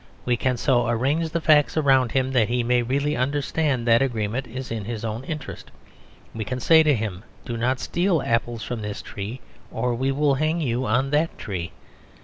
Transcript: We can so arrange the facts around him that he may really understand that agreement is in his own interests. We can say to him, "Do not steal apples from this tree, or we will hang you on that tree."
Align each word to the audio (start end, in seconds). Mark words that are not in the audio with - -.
We 0.25 0.35
can 0.35 0.57
so 0.57 0.87
arrange 0.87 1.29
the 1.29 1.39
facts 1.41 1.77
around 1.77 2.13
him 2.13 2.31
that 2.31 2.47
he 2.49 2.63
may 2.63 2.81
really 2.81 3.15
understand 3.15 3.85
that 3.85 4.01
agreement 4.01 4.47
is 4.47 4.71
in 4.71 4.85
his 4.85 5.05
own 5.05 5.23
interests. 5.25 5.69
We 6.33 6.43
can 6.43 6.59
say 6.59 6.81
to 6.81 6.95
him, 6.95 7.23
"Do 7.45 7.55
not 7.55 7.79
steal 7.79 8.19
apples 8.23 8.63
from 8.63 8.81
this 8.81 9.03
tree, 9.03 9.41
or 9.69 9.93
we 9.93 10.11
will 10.11 10.33
hang 10.33 10.59
you 10.59 10.87
on 10.87 11.11
that 11.11 11.37
tree." 11.37 11.71